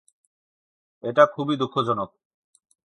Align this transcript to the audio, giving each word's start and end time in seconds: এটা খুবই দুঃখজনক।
এটা 1.03 1.23
খুবই 1.25 1.55
দুঃখজনক। 1.57 2.09